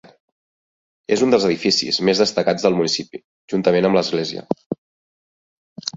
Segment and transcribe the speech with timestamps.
[1.15, 3.23] És un dels edificis més destacats del municipi
[3.55, 4.45] juntament amb l'església.